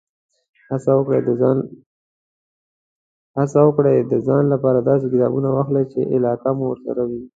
هڅه 3.41 3.61
وکړئ، 3.65 3.97
د 4.11 4.13
ځان 4.27 4.43
لپاره 4.53 4.79
داسې 4.89 5.05
کتابونه 5.13 5.49
واخلئ، 5.51 5.83
چې 5.91 6.09
علاقه 6.15 6.49
مو 6.57 6.65
ورسره 6.71 7.01
وي. 7.09 7.21